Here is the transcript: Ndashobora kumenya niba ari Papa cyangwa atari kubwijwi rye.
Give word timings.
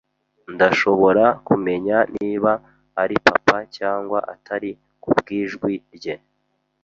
Ndashobora 0.53 1.25
kumenya 1.47 1.97
niba 2.17 2.51
ari 3.01 3.15
Papa 3.25 3.57
cyangwa 3.77 4.17
atari 4.33 4.69
kubwijwi 5.01 5.73
rye. 5.95 6.15